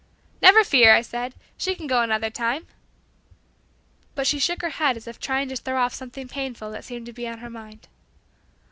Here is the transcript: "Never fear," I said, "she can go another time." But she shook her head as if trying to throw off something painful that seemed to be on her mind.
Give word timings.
"Never 0.41 0.63
fear," 0.63 0.95
I 0.95 1.03
said, 1.03 1.35
"she 1.57 1.75
can 1.75 1.85
go 1.85 2.01
another 2.01 2.31
time." 2.31 2.65
But 4.15 4.25
she 4.25 4.39
shook 4.39 4.63
her 4.63 4.69
head 4.71 4.97
as 4.97 5.05
if 5.07 5.19
trying 5.19 5.47
to 5.49 5.55
throw 5.55 5.79
off 5.79 5.93
something 5.93 6.27
painful 6.27 6.71
that 6.71 6.85
seemed 6.85 7.05
to 7.05 7.13
be 7.13 7.27
on 7.27 7.37
her 7.37 7.51
mind. 7.51 7.87